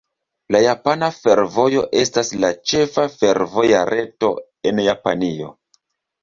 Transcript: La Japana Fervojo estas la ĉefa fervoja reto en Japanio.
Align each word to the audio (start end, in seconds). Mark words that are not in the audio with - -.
La 0.53 0.59
Japana 0.61 1.09
Fervojo 1.17 1.83
estas 2.03 2.31
la 2.45 2.49
ĉefa 2.71 3.05
fervoja 3.17 3.83
reto 3.91 4.33
en 4.71 4.83
Japanio. 4.87 5.53